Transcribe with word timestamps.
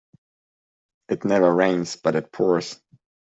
It 1.09 1.25
never 1.25 1.53
rains 1.53 1.95
but 1.95 2.15
it 2.15 2.31
pours. 2.31 2.81